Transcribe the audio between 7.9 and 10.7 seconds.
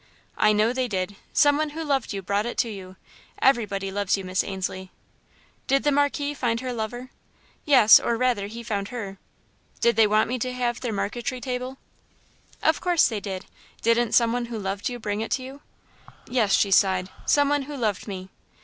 or rather, he found her." "Did they want me to